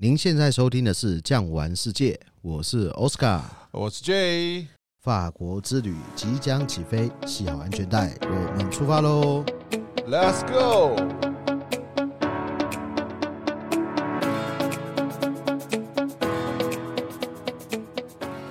[0.00, 4.68] 您现在收听的是《酱玩世界》，我是 Oscar，我是 Jay。
[5.00, 9.44] 法国之旅即将起飞，系好安全带，我们出发喽
[10.06, 10.94] ！Let's go！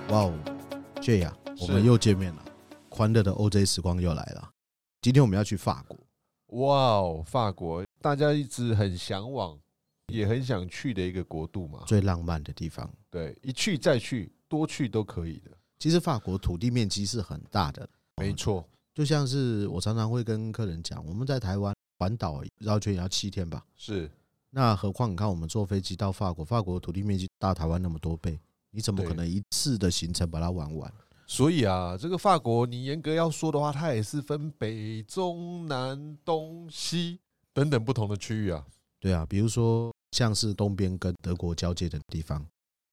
[0.10, 0.34] 哇哦
[0.96, 2.44] ，Jay 啊，我们又见面了，
[2.90, 4.50] 欢乐的 OJ 时光又来了。
[5.02, 5.98] 今天我们要去法国。
[6.60, 9.58] 哇哦，法国，大家一直很向往。
[10.14, 12.90] 也很想去的一个国度嘛，最浪漫的地方。
[13.10, 15.52] 对，一去再去，多去都可以的。
[15.78, 18.68] 其实法国土地面积是很大的，没错。
[18.94, 23.64] 就像是我常常会跟客人讲，我们在台湾环岛绕圈也要七天吧？
[23.76, 24.10] 是。
[24.50, 28.40] 那何况你看，我们坐飞机到法国，法国土地面积大台湾那么多倍，
[28.72, 30.92] 你怎么可能一次的行程把它玩完？
[31.28, 37.20] 所以啊，这个法国，你严格要说的话，它也是分北、中、南、东、西
[37.54, 38.66] 等等不同的区域啊。
[39.00, 39.94] 对啊，比如说。
[40.18, 42.44] 像是东边跟德国交界的地方，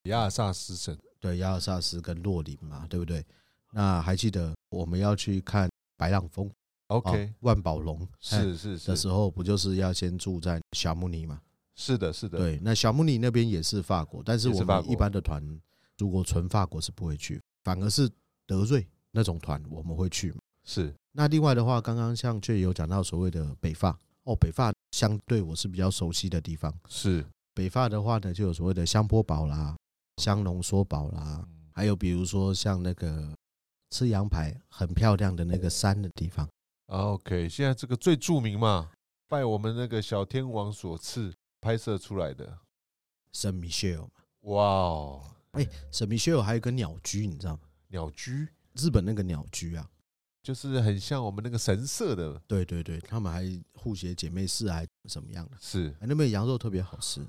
[0.02, 3.24] 亚尔萨斯省，对，亚尔萨斯跟洛林嘛，对不对？
[3.72, 5.66] 那还记得我们要去看
[5.96, 6.50] 白浪峰
[6.88, 11.40] ，OK，哦、万宝龙是是是的时候，不就是要先住在小木尼嘛？
[11.76, 12.36] 是的，是的。
[12.36, 15.42] 对，那小木尼那边也是法国，但是我们一般的团
[15.96, 18.06] 如果纯法国是不会去，反而是
[18.46, 20.34] 德瑞那种团我们会去。
[20.62, 20.94] 是。
[21.12, 23.98] 那另外的话，刚刚像却有讲到所谓的北法。
[24.24, 26.72] 哦，北法相对我是比较熟悉的地方。
[26.88, 29.76] 是北法的话呢，就有所谓的香波堡啦、
[30.18, 33.34] 香浓缩堡啦，还有比如说像那个
[33.90, 36.48] 吃羊排很漂亮的那个山的地方。
[36.86, 38.92] OK，现在这个最著名嘛，
[39.26, 42.56] 拜我们那个小天王所赐拍摄出来的
[43.32, 44.08] 圣米歇尔。
[44.42, 47.62] 哇哦，哎，圣米歇尔还有个鸟居，你知道吗？
[47.88, 49.90] 鸟居，日本那个鸟居啊。
[50.44, 53.42] 就是很像我们那个神社的，对对对，他们还
[53.72, 55.56] 互写姐妹市还怎么样的？
[55.58, 57.26] 是，那边羊肉特别好吃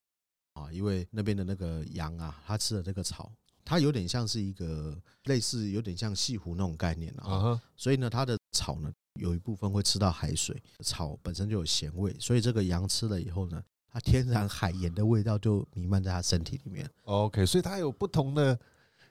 [0.52, 3.32] 啊，因为那边的那个羊啊，它吃的那个草，
[3.64, 4.94] 它有点像是一个
[5.24, 16.86] 类似有点像西湖那种概念啊，所以呢，它的草呢有一部分会吃到海水，草本身就有咸味，所以这个羊吃了以后呢，它天然海盐的味道就弥漫在它身体里面。
[17.06, 18.60] OK，所以它有不同的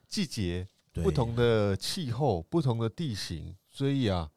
[0.06, 3.56] 季节、不同的气候、不同的地形。
[3.74, 4.30] 所以啊，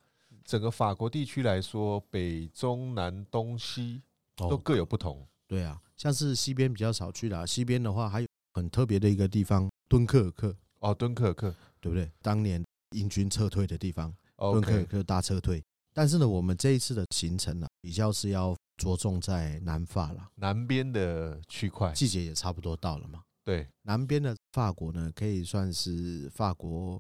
[0.44, 4.02] 整个法国地区来说，北、中、南、东、西
[4.36, 5.26] 都各有不同。
[5.46, 10.56] 对啊，像是西边比较少去的，西边的话还有很特别的一个地方——敦刻尔克。
[10.80, 12.12] 哦，敦刻尔克，对不对？
[12.24, 12.66] 当年
[12.96, 15.64] 英军撤退的地方，敦刻尔克大撤退。
[15.94, 23.22] 但是呢，我们这一次的行程呢，比较是要着重在南法了，南边的区块，季节也差不多到了嘛。
[23.44, 27.00] 对，南边的法国呢，可以算是法国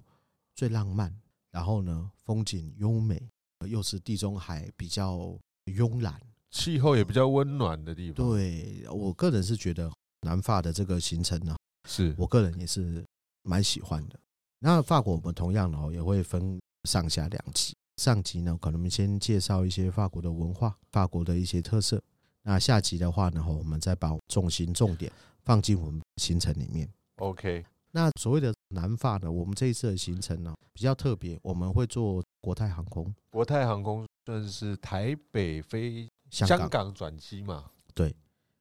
[0.55, 1.19] 最浪漫。
[1.51, 3.29] 然后呢，风景优美，
[3.67, 6.21] 又是地中海比较慵懒，
[6.51, 8.15] 气候也比较温暖的地方。
[8.29, 9.91] 对，我个人是觉得
[10.21, 11.55] 南法的这个行程呢，
[11.87, 13.03] 是我个人也是
[13.43, 14.19] 蛮喜欢的。
[14.59, 17.73] 那法国我们同样哦，也会分上下两集。
[17.97, 22.01] 上集呢，可能先介绍一些法国的文化、法国的一些特色。
[22.43, 25.11] 那下集的话呢，我们再把重心重点
[25.43, 26.87] 放进我们行程里面。
[27.17, 27.65] OK。
[27.91, 33.13] 那所谓的南法呢，我们这一次的行程呢比较特别，我们会坐国泰航空。
[33.29, 37.71] 国泰航空算是台北飞香港转机嘛？
[37.93, 38.15] 对。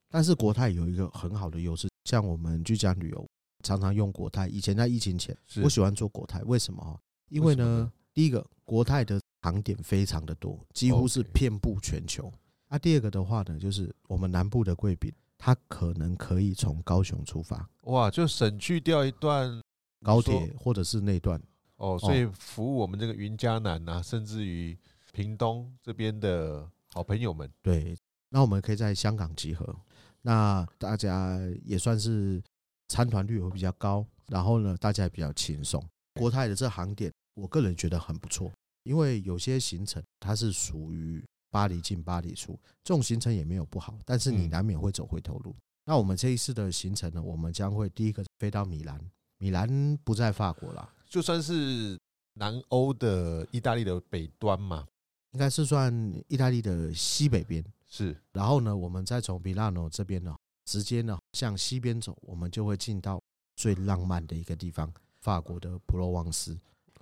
[0.09, 3.27] 但是国泰有一个很好的优势，像我们居家旅游
[3.65, 4.47] 常常用国泰。
[4.47, 7.01] 以前在疫情前，我喜欢坐国泰，为什么？
[7.29, 12.33] 因为呢，第一个国泰的航点非常的多，几乎是遍布全球。
[12.69, 15.13] 那第二个的话呢，就是我们南部的贵宾。
[15.39, 19.61] 他可能可以从高雄出发，哇，就省去掉一段
[20.03, 21.41] 高铁或者是那段
[21.77, 24.77] 哦，所以服务我们这个云嘉南啊，甚至于
[25.13, 27.51] 屏东这边的好朋友们。
[27.63, 27.97] 对，
[28.29, 29.77] 那我们可以在香港集合，
[30.23, 32.43] 那大家也算是
[32.89, 35.83] 参团率会比较高，然后呢，大家也比较轻松。
[36.15, 38.53] 国泰的这航点，我个人觉得很不错，
[38.85, 41.25] 因为有些行程它是属于。
[41.49, 45.53] 巴黎进巴黎出，这种行程也没有不好，但是你难免会走回头路。
[45.53, 49.01] 嗯、那我们这一次的行程呢，我们将会第一个飞到米兰，
[49.39, 51.99] 米兰不在法国啦，就算是
[52.35, 54.87] 南欧的意大利的北端嘛，
[55.33, 55.93] 应该是算
[56.29, 57.65] 意大利的西北边。
[57.89, 63.23] 是，然后呢，我们再从米兰诺这边呢，直接呢向西边走，我们就会进到
[63.55, 66.59] 最浪漫的一个地方——法国的普罗旺斯。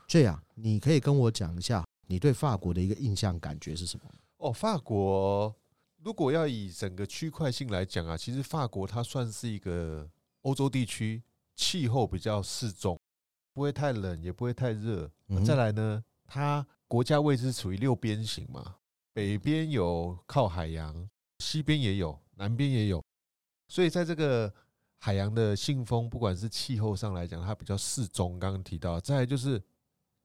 [0.07, 4.05] 这样，你可以跟我讲一下你对法国的一个印象感觉是什么？
[4.37, 5.55] 哦，法国
[6.03, 10.07] 如果要以整个区块性来讲啊，其实法国它算是一个
[10.43, 11.23] 欧洲地区，
[11.57, 12.99] 气候比较适中，
[13.53, 15.11] 不会太冷，也不会太热。
[15.45, 18.77] 再来呢，它国家位置处于六边形嘛，
[19.13, 21.09] 北边有靠海洋，
[21.39, 23.03] 西边也有，南边也有，
[23.69, 24.53] 所以在这个
[24.99, 28.39] 海洋的信封，不管是气候上来讲，它比较适中。
[28.39, 29.63] 刚刚提到，再来就是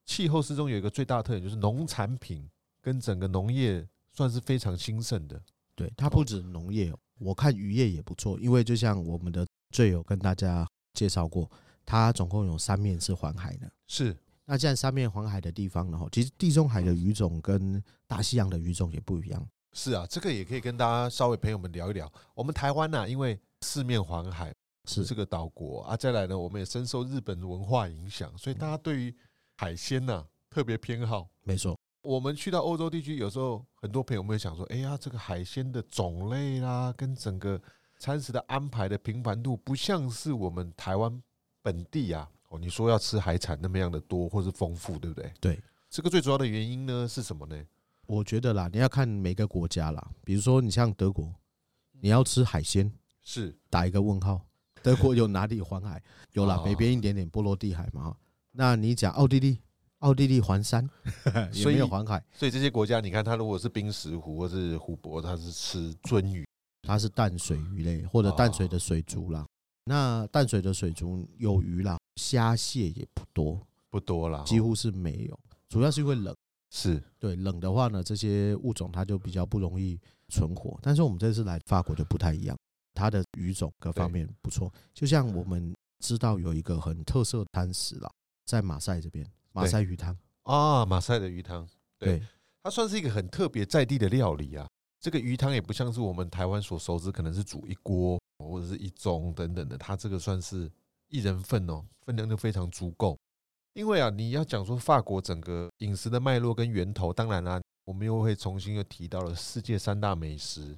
[0.06, 2.48] 气候适中有一个最大特点，就是农产品
[2.80, 5.40] 跟整个农业算是非常兴盛的。
[5.74, 11.50] 对，它不止农业，我看渔业也不错，因为就像我们的最有跟大家介绍过，
[11.84, 13.70] 它总共有三面是环海的。
[13.86, 19.48] 是，那这样三面环海的地方呢，其实地中海的鱼种跟大西洋的鱼种也不一样。
[19.72, 22.12] 是啊，这个也可以跟大家稍微朋友们聊一聊。
[22.34, 24.52] 我们台湾呢、啊，因为四面环海，
[24.86, 29.14] 是这个岛国啊，再来呢，我们也深受日本文化影响，所以大家对于
[29.58, 31.28] 海鲜呢、啊、特别偏好。
[31.44, 37.60] 没错，我们去到欧洲地区，有时候很多朋友们会想说，哎呀，这个海鲜的种类啦，跟整个
[38.00, 41.22] 餐食的安排的频繁度，不像是我们台湾
[41.62, 42.28] 本地啊。
[42.48, 45.32] 哦，你说要吃海产那么样的多或是丰富，对不对？
[45.38, 45.60] 对，
[45.90, 47.62] 这个最主要的原因呢是什么呢？
[48.06, 50.10] 我觉得啦，你要看每个国家啦。
[50.24, 51.32] 比如说，你像德国，
[52.00, 52.90] 你要吃海鲜，
[53.22, 54.40] 是打一个问号。
[54.82, 56.02] 德国有哪里环海？
[56.32, 58.16] 有啦，北边一点点波罗的海嘛。
[58.50, 59.60] 那你讲奥地利，
[59.98, 60.88] 奥地利环山，
[61.52, 62.24] 也没有环海。
[62.32, 66.48] 所以这些国家，你看它如果是冰石湖或是湖泊，它是吃鳟鱼，
[66.82, 69.46] 它是淡水鱼类或者淡水的水族啦。
[69.84, 75.38] 那淡水的水族有鱼啦，虾蟹也不多，不多啦，几乎是没有。
[75.68, 76.34] 主要是因为冷。
[76.72, 79.98] 是对，冷的话呢，这些物种它就比较不容易
[80.28, 80.78] 存活。
[80.80, 82.56] 但是我们这次来法国就不太一样，
[82.94, 84.72] 它的鱼种各方面不错。
[84.94, 88.08] 就像我们知道有一个很特色的餐食啦，
[88.46, 91.68] 在马赛这边，马赛鱼汤啊，马赛的鱼汤，
[91.98, 92.22] 对，
[92.62, 94.68] 它算是一个很特别在地的料理啊。
[95.00, 100.70] 这个鱼汤也不像是我们台湾所熟知，可能是煮一锅或者是一盅等等的，它这个算是
[101.08, 103.18] 一人份哦，分量就非常足够。
[103.72, 110.76] 因为啊，你要讲说法国整个饮食的脉络跟源头，当然啦、啊，我们又会重新又提到了世界三大美食，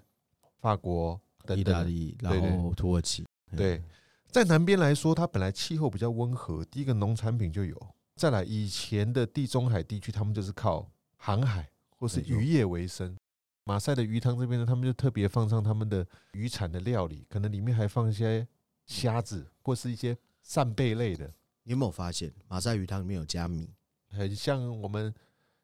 [0.61, 1.21] 法国、
[1.57, 3.25] 意大利，然后土耳其。
[3.57, 3.83] 对，
[4.29, 7.77] 在南边来说，它本来气候比较温和，第一个农产品就有。
[8.15, 10.87] 再来，以前的地中海地区，他们就是靠
[11.17, 13.17] 航海或是渔业为生。
[13.65, 18.47] 马赛的鱼汤这边呢，他们就特别放上他们的渔产的料理，可能里面还放一些
[18.87, 21.33] 虾子或是一些扇贝类的。
[21.65, 23.71] 你有没有发现马赛鱼汤里面有加米，
[24.11, 25.15] 很像我们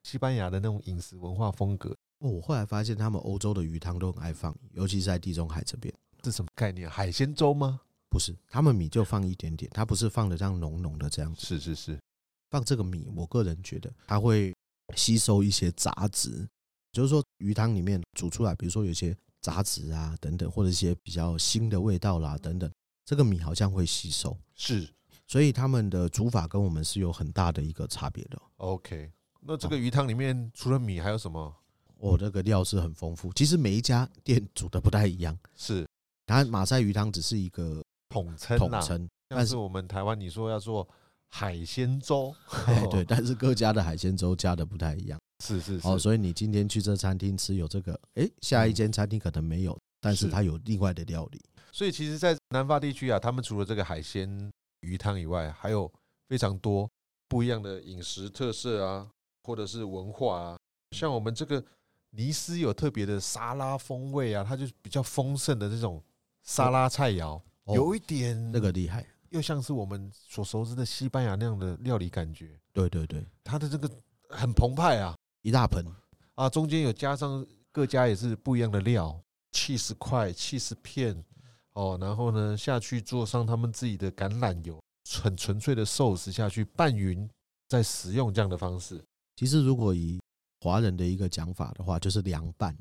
[0.04, 1.90] 西班牙的那种饮食文化风格。
[2.20, 5.92] 哦，我后来发现他们欧洲的鱼汤都很爱放米，尤其是在地中海这边。
[6.22, 6.88] 这什么概念？
[6.88, 7.80] 海鲜粥吗？
[8.08, 11.44] 不是，他们米就放一点点，它不是放的这样浓浓的这样子。
[11.46, 11.98] 是是是，
[12.50, 14.54] 放这个米，我个人觉得它会
[14.96, 16.48] 吸收一些杂质，
[16.98, 22.68] 就是说鱼汤里面煮出来，比如说有些杂质啊等等，或者一些比较腥的味道啦等等，
[23.04, 24.36] 这个米好像会吸收。
[24.56, 24.88] 是。
[25.28, 28.42] 所以他们的煮法跟我们是有很大的一个差别的。
[28.56, 29.12] OK，
[29.42, 31.54] 那这个鱼汤里面除了米还有什么？
[31.98, 33.32] 我那个料是很丰富。
[33.32, 35.38] 其实每一家店煮的不太一样。
[35.54, 35.86] 是，
[36.26, 39.08] 它马赛鱼汤只是一个统称，统称。
[39.28, 40.88] 但是我们台湾你说要做
[41.28, 42.34] 海鲜粥，
[42.90, 45.16] 对，但是各家的海鲜粥加的不太一样。
[45.44, 45.88] 是是是。
[45.88, 51.40] 哦，所以你今天去这餐厅吃有这个，哎，下一间餐厅可能没有，但是它有另外的料理。
[51.72, 54.50] 所以其实，在南法地区啊，他们除了这个海鲜。
[54.82, 55.92] 鱼汤以外，还有
[56.28, 56.88] 非常多
[57.26, 59.10] 不一样的饮食特色啊，
[59.42, 60.56] 或者是文化啊。
[60.92, 61.60] 像我们这个
[62.10, 66.00] 尼斯有特别的沙拉风味啊，它就是比较丰盛的这种
[66.44, 67.42] 沙拉菜肴，
[67.74, 72.56] 有一点那个厉害，又像是我们所熟知的西班牙那样的料理感觉。
[72.72, 73.90] 对对对，它的这个
[74.28, 75.12] 很澎湃啊，
[75.48, 75.82] 一大盆
[76.34, 79.18] 啊，中间有加上各家也是不一样的料，
[79.52, 81.24] 七十块、七十片。
[81.72, 84.78] 哦，然后呢，下去做上他们自己的橄榄油，
[85.22, 87.28] 很纯粹的寿司下去拌匀，
[87.68, 89.02] 再食用这样的方式。
[89.36, 90.20] 其实如果以
[90.60, 92.76] 华人的一个讲法的话，就是凉拌。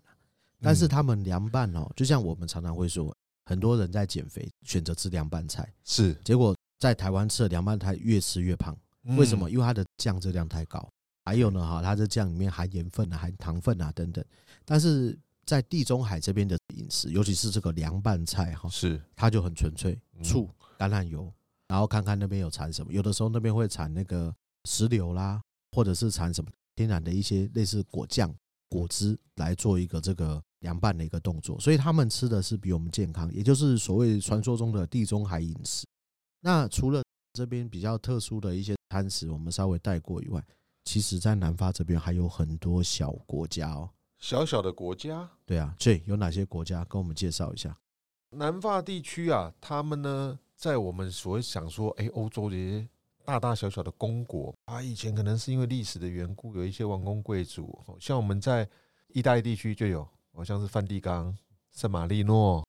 [0.59, 8.75] 但是他们凉拌哦，就像我们常常会说，很多人在减肥选择吃凉拌菜，是结果在台湾吃的凉拌菜越吃越胖。
[9.15, 9.50] 为什么？
[9.50, 10.86] 因为它的酱热量太高，
[11.27, 14.24] 还有呢哈，它的酱里面含盐分啊、含糖分啊等等。
[14.63, 21.29] 但是在地中海这边的饮食，尤其是这个凉拌菜哈，是它就很纯粹，醋、橄榄油，
[21.67, 24.34] 然后看看那边有产什么，有的时候那边会产那个
[24.69, 25.41] 石榴啦，
[25.74, 28.34] 或者是产什么天然的一些类似果酱、
[28.69, 35.86] 果汁来做一个这个凉拌的一个动作，所以他们吃的是比我们健康，也就是所谓传说中的地中海饮食。
[36.39, 37.03] 那除了
[37.34, 40.41] 这边比较特殊的一些餐食，我们稍微带过以外，
[40.88, 43.89] 其实在南法这边还有很多小国家哦。
[44.20, 46.86] 小小的国家，对啊，所以有哪些国家？
[46.86, 47.77] 跟我们介绍一下。
[48.29, 52.88] 南法地区啊，他们呢，在我们所想说，哎，欧洲这些
[53.25, 58.65] 大大小小的公国啊，以前可能是因为历史的缘故，有一些王公贵族，像我们在
[59.10, 61.38] 意大利地区就有，好像是梵蒂冈、
[61.75, 62.65] 圣马力诺，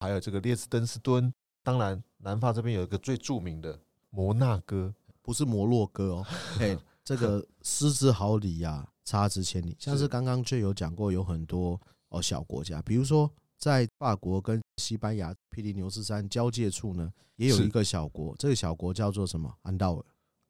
[0.00, 1.32] 还有这个列支敦士敦。
[1.62, 6.26] 当然，南法这边有一个最著名的摩纳哥，不是摩洛哥哦，
[6.60, 9.76] 哎，这个失之毫厘呀，差之千里。
[9.78, 19.54] 像是刚刚就有讲过，有很多哦小国家，比如说在法国跟西班牙比利牛斯山交界处呢，也有一个小国，这个小国叫做什么？
[19.62, 20.04] 安道尔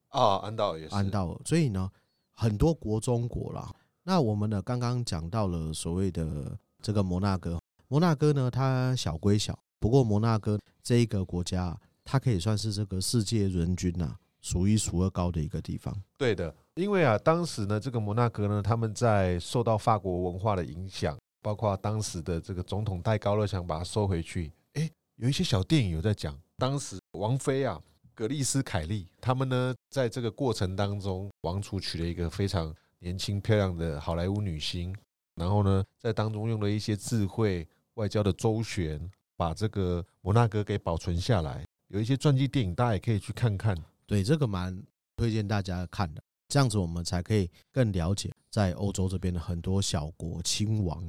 [0.08, 1.40] 啊，安道尔也是安道尔。
[1.44, 1.90] 所以呢，
[2.30, 3.70] 很多国中国啦。
[4.02, 7.60] 那我们呢，刚刚讲到了所谓的这个摩纳哥。
[7.88, 15.92] 摩纳哥呢，它小归小，不过摩纳哥这一个国家，它可以算是这个世界人均呐数一数二高的一个地方。
[16.16, 24.52] 对的，因为啊，当时呢，这个摩纳哥呢，他们在受到法国文化的影响，包括当时的这个总统戴高乐想把它收回去。
[24.74, 27.80] 诶，有一些小电影有在讲，当时王菲啊，
[28.14, 34.94] 格丽斯凯利，他们呢，在这个过程当中，王储娶了一个非常年轻漂亮的好莱坞女星，
[35.34, 37.66] 然后呢，在当中用了一些智慧。
[37.96, 41.64] 外交的周旋，把这个摩纳哥给保存下来。
[41.88, 43.74] 有一些传记电影，大家也可以去看看。
[44.06, 44.82] 对，这个蛮
[45.16, 46.22] 推荐大家看的。
[46.48, 51.02] 这样子，我们才可以更了解在欧洲这边的很多小国亲王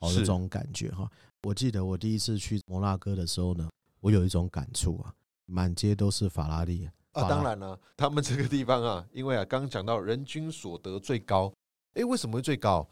[0.00, 1.08] 哦的这种感觉哈。
[1.42, 5.14] 我记得我第一次去摩纳哥的时候呢，我有一种感触啊，
[5.46, 7.28] 满街都是法拉利啊。
[7.28, 11.52] 当然了，他们这个地方啊，因为啊，刚刚讲到人均所得最高，
[11.94, 12.88] 诶，为什么会最高？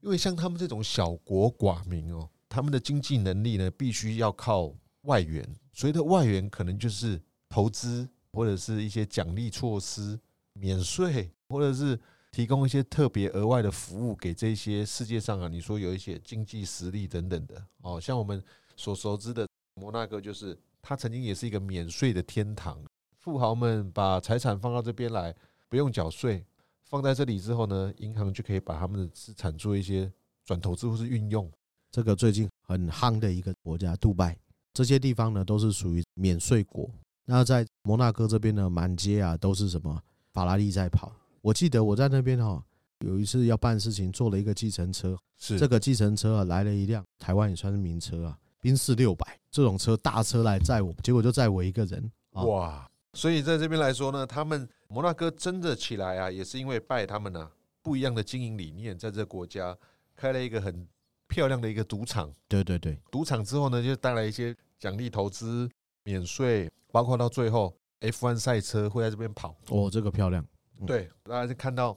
[0.00, 2.28] 因为像他们这种小国寡民哦。
[2.48, 4.70] 他们的经济能力呢，必须要靠
[5.04, 5.42] 外援。
[5.72, 10.18] 所以的外援，可能就是投资，或者是一些奖励措施、
[10.54, 11.98] 免税，或者是
[12.30, 17.62] 提供一些特别额外的服务给这些世界上啊，你说有一些经济实力等等的。
[17.82, 18.42] 哦，像我们
[18.76, 22.82] 所熟知的摩纳哥，就是它曾经也是一个免税的天堂。
[23.18, 25.34] 富豪们把财产放到这边来，
[25.68, 26.44] 不用缴税，
[26.82, 30.10] 放在这里之后呢，银行就可以把他们的资产做一些
[30.44, 31.48] 转投资或是运用。
[31.90, 34.36] 这个最近很夯的一个国家，杜拜
[34.72, 36.90] 这些地方呢，都是属于免税国。
[37.26, 40.00] 那在摩纳哥这边呢，满街啊都是什么
[40.32, 41.12] 法拉利在跑。
[41.40, 42.62] 我记得我在那边哈，
[43.00, 52.10] 有一次要办事情，坐了一个计程车，是这个计程车啊来了一辆台湾也算是名车啊，宾士六百这种车大车来载我，结果就载我一个人。
[52.32, 52.88] 哇！
[53.14, 57.50] 所以在这边来说呢，他们摩纳哥真的起来啊，也是因为拜他们呢
[57.82, 59.76] 不一样的经营理念，在这个国家
[60.16, 60.86] 开了一个很。
[61.28, 65.66] 漂亮的一个赌场，对对对，赌场之后呢，就带来一些奖励投资、
[66.04, 69.56] 免税，包括到最后 F1 赛车会在这边跑。
[69.68, 70.46] 哦，这个漂亮。
[70.86, 71.94] 对，大家就看到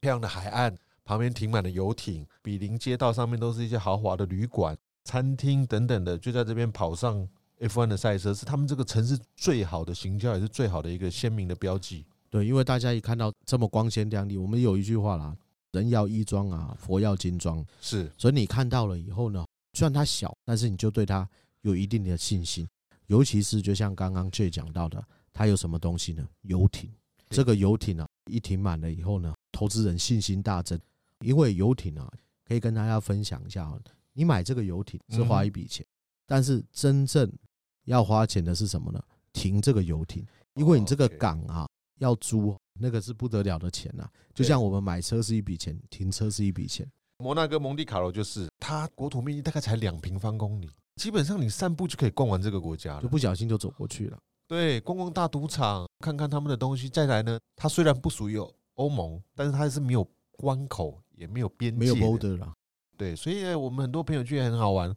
[0.00, 7.26] 漂亮的海岸，旁边停满了游艇，比邻街道上面都是一些豪华的旅馆、餐厅等等的，就在这边跑上
[7.60, 12.04] F1 的赛车，是他们这个城市最好的形象，也是最好的一个鲜明的标记。
[12.28, 15.36] 对，因为大家一看到这么光鲜亮丽，我们有一句话啦。
[15.70, 17.64] 人要衣装啊，佛要金装。
[17.80, 21.28] 是，所以你看到了以后呢，虽然它小，但是你就对它
[21.62, 22.64] 有一定的信心。
[23.06, 26.26] 尤其是就像刚刚 J 讲到的，它有什么东西呢？
[26.42, 26.90] 游艇。
[27.30, 30.78] 这个游艇啊，一停满了以后呢，投资人信心大增。
[31.20, 32.10] 因为游艇啊，
[32.46, 33.72] 可以跟大家分享一下，
[34.12, 35.84] 你买这个游艇是花一笔钱，
[36.26, 37.30] 但是真正
[37.84, 39.02] 要花钱的是什么呢？
[39.32, 41.68] 停这个游艇，因为你这个港啊
[41.98, 42.56] 要租。
[42.76, 46.84] 那个是不得了的钱呐，就像我们买车是一笔钱，停车是一笔钱。
[47.18, 54.18] 摩纳哥蒙地卡罗就是它国土面积大概才两平方公里，基本上你散步就可以逛完这个国家了，就不小心就走过去了。
[54.46, 58.38] 对，逛逛大赌场，看看他们的东西，再来呢，它虽然不属于
[58.74, 62.52] 欧盟，但是它是没有关口，也没有边界，没有 border 了。
[62.96, 64.94] 对，所以我们很多朋友去也很好玩，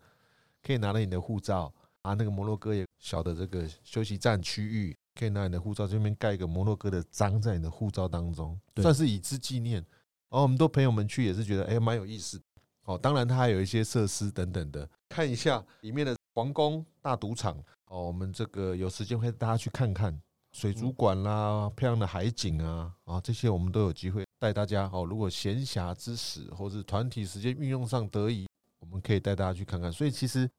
[0.62, 4.96] 可以拿了你的护照啊，那个摩洛哥也小的这个休息站区域。
[5.18, 9.84] 可以拿你的护照这边盖一个摩洛哥的章在你的护照当中，算是以资纪念。
[10.30, 12.40] 然后我们多朋友们去也是觉得哎蛮有意思。
[12.88, 17.56] 哦，当然它还有一些设施等等的，看一下里面的皇宫大赌场。
[17.90, 20.20] 哦，我们这个有时间会带大家去看看
[20.52, 24.90] 水族馆啦，漂亮的海景啊，啊这些我们都有机会带大家。
[24.92, 28.48] 哦，如果闲暇之时或是团体时间运用上得宜，
[28.80, 29.92] 我们可以带大家去看看。
[29.92, 30.50] 所以其实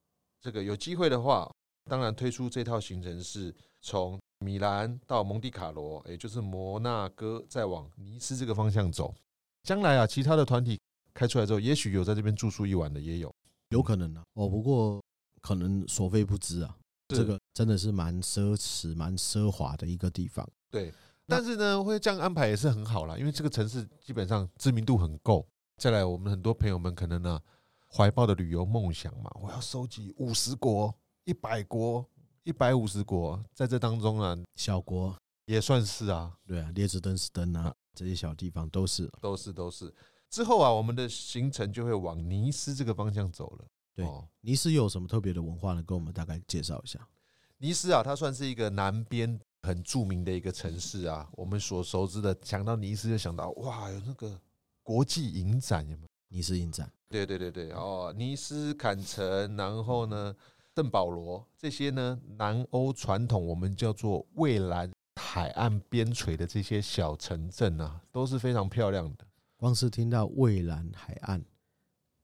[0.40, 1.50] 这个有机会的话，
[1.90, 4.18] 当然推出这套行程是从。
[4.40, 9.12] 米兰到蒙地卡罗，也就是摩纳哥，再往尼斯这个方向走。
[9.64, 10.80] 将来啊，其他的团体
[11.18, 13.34] 开出来之后，也许有在这边住宿一晚的，也有，
[13.70, 14.22] 有可能啊。
[14.34, 15.02] 哦，不过
[15.40, 16.76] 可能所费不知啊。
[17.08, 20.48] 这个真的是蛮奢侈、蛮奢华的一个地方。
[20.70, 20.94] 对，
[21.26, 25.44] 但是呢，会这样安排也是很好啦，因为这个城市基本上知名度很够。
[25.76, 27.40] 再来，我们很多朋友们可能呢，
[27.90, 30.94] 怀抱的旅游梦想嘛，我要收集五十国、
[31.25, 32.06] 一百国。
[32.44, 39.94] 一百五十国在这当中啊，小国也算是啊，对啊，列支敦士登啊，这些小地方都是，都是，都是。
[40.30, 43.64] 之后啊，我们的行程就会往尼斯这个方向走了。
[43.94, 44.06] 对，
[44.42, 45.82] 尼斯又有什么特别的文化呢？
[45.82, 47.06] 跟我们大概介绍一下。
[47.58, 51.28] 尼斯啊，它算是一个南边很著名的一个城市啊。
[51.32, 54.40] 我们所熟知的，想到尼斯就想到哇，有那个
[54.82, 56.08] 国际影展有没有？
[56.28, 60.37] 尼斯影展，对对对对哦，尼斯、坎城，然后呢，
[60.76, 69.26] 圣保罗这些呢，南欧传统我们叫做蔚蓝海岸边陲的这些小城镇啊，都是非常漂亮的。
[69.59, 71.43] 光是听到蔚蓝海岸，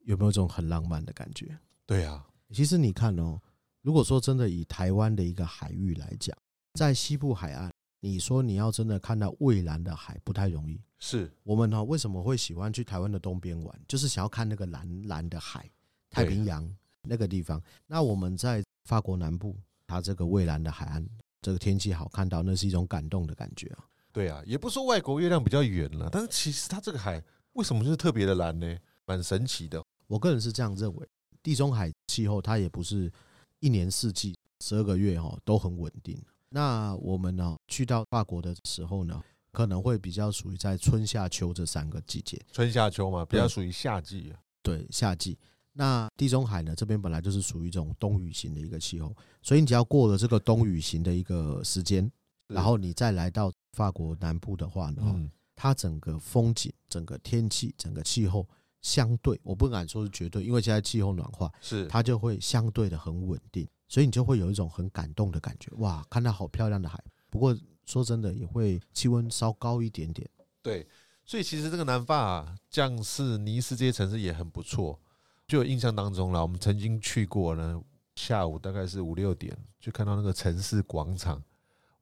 [0.05, 1.59] 有没有这种很浪漫的感觉？
[1.85, 3.41] 对啊，其实你看哦，
[3.83, 6.37] 如果说真的以台湾的一个海域来讲，
[6.75, 10.81] 在西部海岸，你说你要真的看到蔚蓝的海，不太容易。
[11.01, 13.81] 是我们呢，为什么会喜欢去台湾的东边玩？
[13.89, 15.69] 就是想要看那个蓝蓝的海，
[16.11, 16.73] 太平洋
[17.03, 17.61] 那个地方。
[17.85, 19.57] 那我们在法国南部，
[19.89, 21.05] 它这个蔚蓝的海岸，
[21.43, 23.85] 这个天气好，看到那是一种感动的感觉啊。
[24.15, 27.23] 对啊，也不说外国月亮比较圆了，但是其实它这个海
[27.55, 28.79] 为什么就是特别的蓝呢？
[29.05, 29.85] 蛮神奇的。
[30.07, 31.07] 我个人是这样认为，
[31.43, 33.13] 地中海气候它也不是
[33.59, 36.17] 一年四季十二个月哈都很稳定。
[36.49, 39.21] 那我们呢去到法国的时候呢？
[39.53, 44.33] 可能会比较属于在春夏秋这三个季节，春夏秋嘛，比较属于夏季。
[44.65, 45.39] 对，夏季。
[45.73, 52.11] 那地中海呢，这边本来就是属于一种冬雨型的一个气候，所以你只要过了这个冬雨型的一个时间，
[52.47, 58.49] 然后你再来到法国南部的话呢，它整个风景、整个天气、整个气候
[58.83, 65.71] 相对，我不敢说是绝对，因为现在气候暖化，是它就会相对的很稳定，所以你就会有一种很感动的感觉。
[65.77, 67.03] 哇，看到好漂亮的海。
[67.31, 67.57] 不过。
[67.87, 70.27] 说真的，也会气温稍高一点点。
[70.63, 70.89] 对，
[71.23, 74.99] 所以其实这个南法、将士、尼斯这些城市也很不错。
[75.47, 77.79] 就有印象当中啦，我们曾经去过呢，
[78.17, 81.43] 下午大概是五六点，就看到那个城市广场，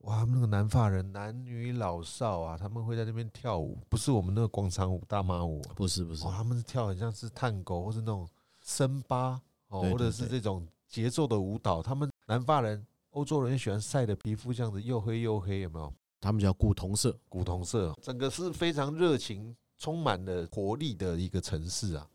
[0.02, 8.28] 哇，他们那个南法人男女老少啊，他们会在那边跳舞，不是我们那个广场舞、大妈舞，不是不是，他们是跳很像是探戈或是那种
[8.60, 12.86] 森巴哦，或者是这种节奏的舞蹈，他们南法人。
[13.12, 15.92] 欧洲人喜欢晒的皮肤这样子又黑又黑，有没有？
[16.18, 22.08] 他们叫古铜色，古铜色，整个是非常热情、充满了活力的一个城市啊。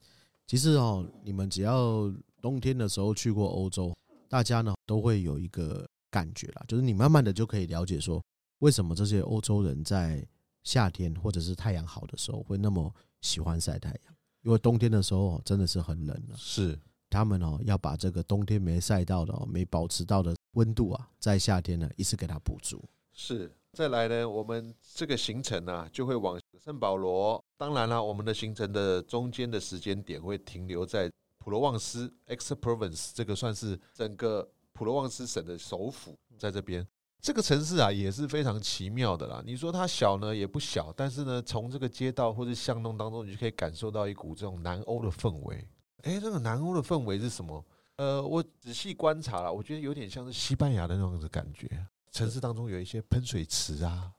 [0.48, 3.96] 其实哦，你们只要冬天的时候去过欧洲，
[4.28, 8.24] 大家呢都会有一个感觉啦，就是你慢慢的就可以了解说，
[8.60, 10.26] 为什么这些欧洲人在
[10.64, 16.36] 夏天或者是太阳好的时候会那么喜欢晒太阳，因为冬天的时候真的是很冷了。
[16.36, 20.36] 是他们哦要把这个冬天没晒到的、没保持到的。
[20.54, 22.84] 温度啊，在夏天呢，一次给它补足。
[23.14, 27.40] 是，再来呢，我们这个行程呢，就会往圣保罗。
[27.58, 36.88] 当然了，我们的行程的中间的时间点会停留在普罗旺斯 （Aix-Provence），这个算是整个普罗旺斯省的首府，在这边。
[37.20, 39.42] 这个城市啊，也是非常奇妙的啦。
[39.44, 45.68] 你说它小呢，也不小，但是呢，从这个街道或者巷弄当中，你就可以感受到一股这种南欧的氛围。
[46.04, 47.66] 诶，这个南欧的氛围是什么？
[47.96, 51.68] 呃，我仔细观察了，我觉得有点像是西班牙的那种的感觉。
[52.12, 54.12] 城市当中有一些喷水池啊，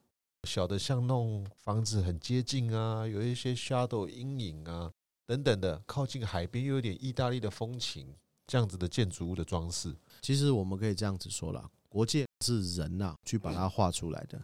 [0.42, 4.92] 小的巷弄，房子很接近啊，有一些 shadow 阴影啊
[5.24, 8.12] 等等的，靠近海边又有点意大利的风情，
[8.48, 9.94] 这样子的建筑物的装饰。
[10.20, 14.40] 其实我们可以这样子说啦，国界是人呐、啊、去把它画出来的，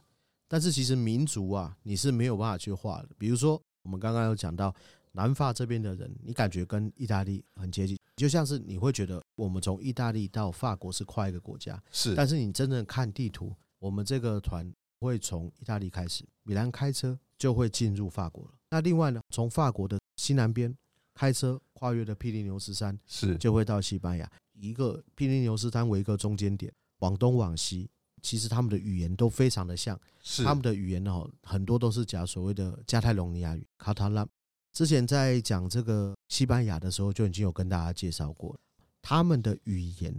[0.48, 3.08] 但是其实民族啊，你是没有办法去画的。
[3.18, 4.74] 比如说，我们刚刚有讲到。
[5.16, 12.16] 南法这边的人，你感觉跟意大利很接近，就像是你会觉得我们从意大利到法国是跨一个国家，是。
[12.16, 18.50] 但是你真正看地图，我们这个团会从意大利开始，米兰开车就会进入法国了。
[18.70, 20.76] 那另外呢，从法国的西南边
[21.14, 24.28] 开车跨越的庇里牛斯山，是就会到西班牙。
[24.54, 27.90] 一个毗邻牛斯山为一个中间点，往东往西，
[28.22, 30.42] 其实他们的语言都非常的像，是。
[30.42, 34.26] 他们的语言哦，很多都是讲所谓的加泰隆尼亚语，卡塔拉。
[34.72, 38.58] 之前在讲这个西班牙的时候，就已经有跟大家介绍过。
[39.02, 40.14] 他们的语言，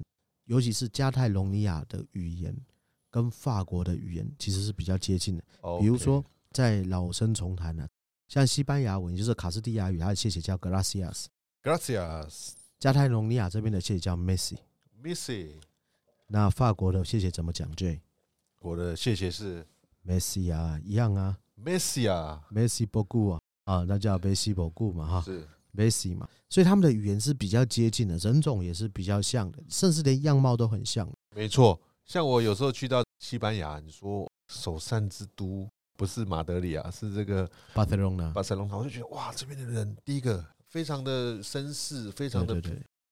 [0.46, 2.56] 尤其是加泰隆尼亚的语言，
[3.10, 5.44] 跟法国的语言其实是比较接近的。
[5.80, 7.88] 比如说，在老生重谈呢，
[8.28, 12.52] 像西班牙文就是卡斯蒂亚语，它的谢谢叫 gracias，gracias。
[12.80, 15.52] 加泰隆尼亚这边的谢谢叫 Messi，Messi，。
[16.28, 18.02] 那法国的谢谢怎么讲？J，
[18.60, 19.66] 我的谢谢是
[20.06, 23.40] Messi 啊，一样啊 Messi 啊，，Messi beaucoup 啊。
[23.66, 25.44] 啊，那叫 Messi 博固嘛，哈，是
[25.76, 31.12] Messi 嘛，所以他们的语言是比较接近的，人种也是比较像的，甚至连样貌都很像。
[31.36, 42.62] 没错，像我有时候去到西班牙，你说首善之都不是马德里啊，是这个巴塞隆纳，巴塞隆纳，我就觉得哇，这边的人第一个非常的绅士，非常的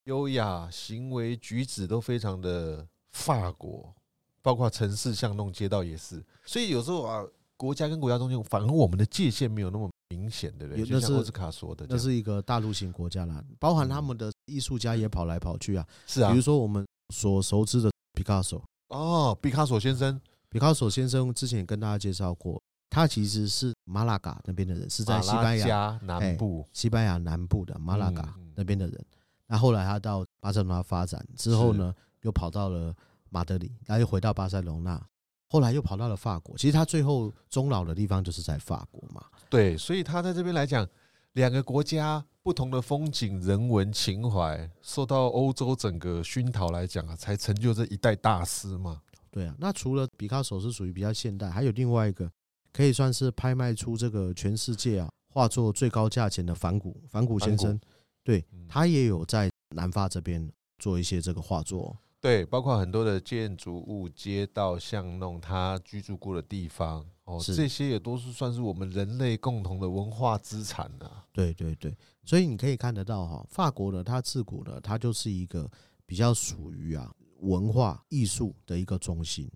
[0.04, 3.96] 优雅，行为举止都非常的法国，
[4.42, 6.22] 包括城市巷弄街道也是。
[6.44, 7.24] 所以有时候啊，
[7.56, 9.90] 国家跟国家中间，反而我们的界限没有那么。
[10.10, 15.88] 明显对不对，就像奥斯卡说的，那是一个大陆型国家啦，包含他们的艺术家也跑来跑去啊。
[16.06, 22.62] 是啊，比如说我们所熟知的毕卡索，哦，毕卡索先生，毕卡索先生之前也跟大家介绍过，
[22.94, 29.06] 他其实是马拉嘎那边的人，是在西班牙南部，西班牙南部的马拉嘎那边的人。
[29.48, 32.96] 那后来他到巴塞罗那发展之后呢，又跑到了
[33.30, 35.04] 马德里，然后又回到巴塞罗那，
[35.48, 36.56] 后来又跑到了法国。
[36.58, 39.24] 其实他最后终老的地方就是在法国嘛。
[39.50, 40.88] 对，所以他在这边来讲，
[41.34, 49.02] 两个国家不同的风景、人文情怀，受到欧洲整个熏陶来讲啊，才成就这一代大师嘛。
[49.30, 52.32] 对啊，那除了毕卡索是属于比较现代，还有另外一个
[52.74, 57.80] 可以算是拍卖出这个全世界啊画作最高价钱的梵谷，梵谷先生。
[58.24, 71.26] 对，他也有在南法这边做一些这个画作，对，包括很多的建筑物、街道巷弄，他居住过的地方，哦，这些也都是算是我们人类共同的文化资产啊。
[71.34, 75.70] 对对对，所以你可以看得到哈，法国呢，它自古呢，它就是一个
[76.06, 79.52] 比较属于啊文化艺术的一个中心。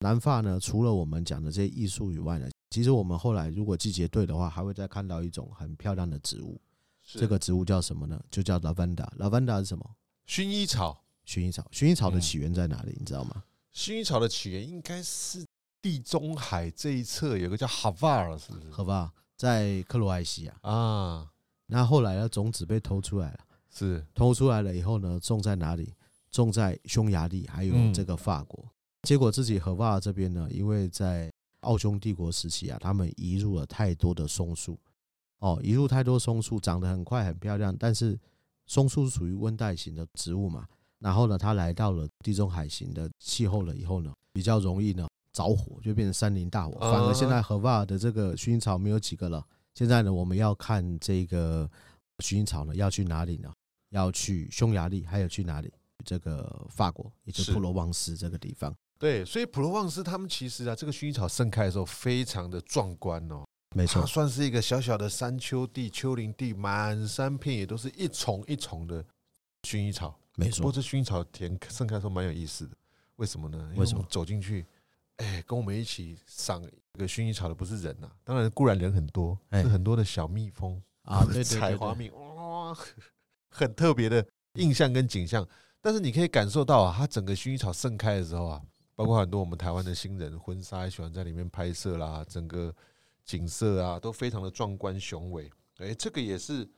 [0.00, 6.60] 南法呢，除了我们讲的这些艺术以外呢，其实我们后来如果季节对的话，还会再看到一种很漂亮的植物。
[7.04, 8.18] 这个植物叫什么呢？
[8.30, 9.06] 就叫 lavanda。
[9.18, 9.84] lavanda 是什么？
[10.26, 11.02] 薰衣草。
[11.26, 11.68] 薰衣草。
[11.70, 12.96] 薰衣草的起源在哪里？
[12.98, 13.44] 你知道吗？
[13.74, 15.44] 薰衣草的起源应该是
[15.82, 18.70] 地中海这一侧有个叫哈瓦尔，是不是？
[18.70, 21.30] 哈瓦尔在克罗埃西亚啊。
[21.66, 23.40] 那后来呢，种子被偷出来了。
[23.72, 25.92] 是偷出来了以后呢，种在哪里？
[26.30, 28.64] 种在匈牙利，还有这个法国。
[29.02, 34.78] 结果自己哈瓦尔这边呢，因为在奥匈帝国时期啊，他们移入了太多的松树。
[35.38, 38.18] 哦，移入太多松树，长得很快很漂亮，但是
[38.66, 40.66] 松树是属于温带型的植物嘛。
[40.98, 46.78] 然后呢，它来到了地中海型的气候了以后呢，比较容易呢着火，就变成山林大火。
[46.78, 49.42] 反而现在荷瓦尔的这个薰衣草没有几个了。
[49.74, 51.66] 现在呢，我们要看这个
[52.18, 53.50] 薰衣草呢，要去哪里呢？
[53.88, 55.72] 要去匈牙利，还有去哪里？
[56.04, 58.74] 这个法国，也就是普罗旺斯这个地方。
[59.00, 63.42] 对，所以普罗旺斯他们其实啊，这个薰衣草盛开的时候非常的壮观哦。
[63.74, 69.02] 没错，算是一个小小的山丘地、丘陵地，满山遍野都是一丛一丛的
[69.62, 70.20] 薰衣草。
[70.36, 72.76] 没错，不过这薰衣草田盛开的时候蛮有意思的，
[73.16, 73.72] 为什么呢？
[73.76, 74.66] 为什么走进去？
[75.16, 82.76] 哎，跟我们一起赏一个薰衣草的不是人呐，当然固然人很多，是很多的小蜜蜂啊，对 采花蜜，哇，
[83.50, 85.46] 很特别的印象跟景象。
[85.80, 88.60] 但是你可以感受到啊，它整个薰衣草盛开的时候啊，
[89.00, 92.74] 包括很多我们台湾的新人婚纱也喜欢在里面拍摄啦，整个。
[93.22, 95.48] 景色啊，都非常的壮观雄伟。
[95.76, 96.68] 哎，这个也是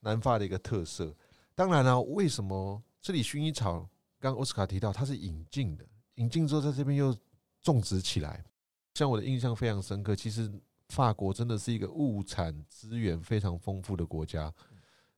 [0.00, 1.14] 南法的一个特色。
[1.54, 3.88] 当然了，为什么这里薰衣草？
[4.20, 7.16] 刚刚奥斯卡提到它是引进的，引进之后在这边又
[7.62, 8.44] 种植起来。
[8.92, 10.52] 像我的印象非常深刻，其实
[10.90, 14.52] 法国真的是一个物产资源非常丰富的国家。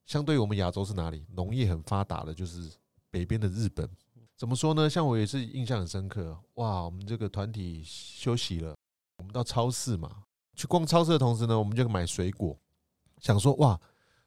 [0.06, 1.26] 相对于我们亚洲是哪里？
[1.32, 2.70] 农业很发达的，就是
[3.10, 3.88] 北边的日本。
[4.36, 4.90] 怎么说呢？
[4.90, 6.36] 像我也是印象很深刻。
[6.54, 8.74] 哇，我们这个团体休息了，
[9.18, 10.24] 我们到超市嘛。
[10.56, 12.56] 去逛超市的同时呢，我们就买水果，
[13.20, 13.80] 想说哇，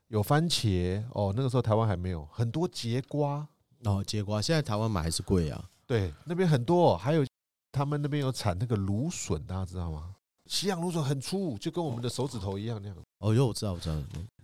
[0.08, 3.48] 有番茄哦，那个时候台湾还没有，很多节瓜
[3.84, 5.70] 哦，节瓜现在台湾买还是贵啊？
[5.86, 7.26] 对，那边很多，还有
[7.72, 10.16] 他们那边有产那个芦笋，大家知道吗？
[10.48, 12.98] 西洋芦笋很粗，就跟我们的手指头一样那样。
[13.20, 13.96] 哦哟，我知道，我知道，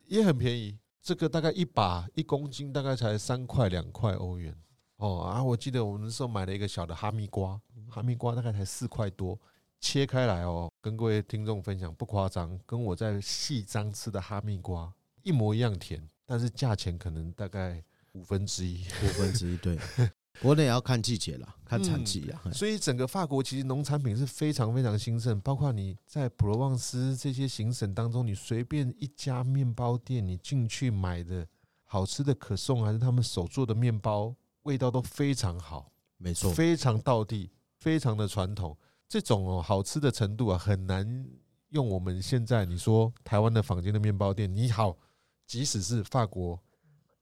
[0.08, 4.56] 也很便宜，这个大概一把一公斤大概才三块两块欧元
[5.04, 5.44] 哦啊！
[5.44, 9.38] 我记得我们那时候买了一个小的哈密瓜，哈密瓜大概才四块多。
[9.82, 14.90] 切开来哦，跟各位听众分享，不夸张，跟我在西张吃的哈密瓜
[15.22, 19.58] 一模一样甜，但是价钱可能大概五分之一，五分之一。
[19.58, 19.76] 对，
[20.40, 22.42] 不过那也要看季节了，看产季啊。
[22.54, 31.46] 所以整个法国其实农产品是非常非常兴盛，包括你在普罗旺斯这些行省当中，你随便一家面包店，你进去买的
[31.84, 34.34] 好吃的可颂还是他们手做的面包，
[34.64, 37.50] 味道都非常好，没错，非常道地，
[37.80, 38.78] 非常的传统。
[39.08, 41.26] 这种哦好吃的程度啊，很难
[41.70, 44.98] 用我们现在你说台湾的坊间的面包店，你好，
[45.46, 46.60] 即使是法国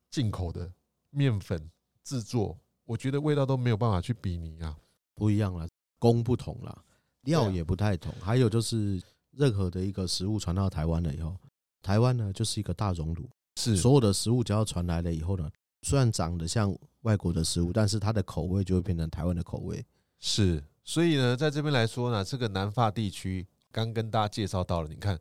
[0.09, 0.71] 进口的
[1.09, 1.69] 面粉
[2.03, 4.77] 制作，我觉得味道都没有办法去比拟啊，
[5.15, 5.67] 不一样了，
[5.99, 6.83] 工不同了，
[7.23, 9.01] 料也不太同，还有就是
[9.31, 11.35] 任何的一个食物传到台湾了以后，
[11.81, 13.27] 台湾呢就是一个大熔炉，
[13.57, 13.75] 是。
[13.75, 15.49] 所有的食物只要传来了以后呢，
[15.81, 19.85] 虽然长得像外国的食物，但是它的口味就会变成台湾的口味，
[20.19, 20.63] 是。
[20.83, 25.19] 所以呢，在这边来说呢，这个南法地区刚跟大家介绍到了，你看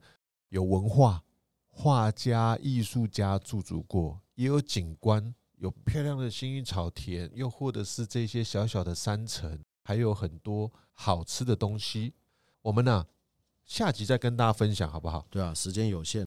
[0.48, 1.22] 有文化、
[1.68, 12.14] 画家、艺术家驻足过，也有景观，有漂亮的薰衣草田，又或者是这些小小的山城，还有很多好吃的东西。
[12.62, 13.06] 我们呢，
[13.66, 15.26] 下集再跟大家分享，好不好？
[15.30, 16.26] 对啊，时间有限。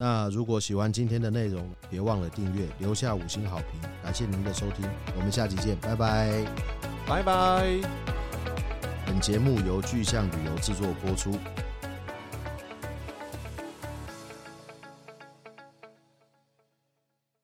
[0.00, 6.44] 那如果喜欢今天的内容，别忘了订阅，留下五星好评，感谢您的收听，我们下期见，拜拜，
[7.04, 7.80] 拜拜。
[9.04, 11.32] 本节目由巨象旅游制作播出。